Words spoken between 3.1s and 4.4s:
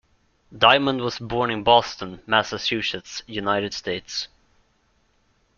United States.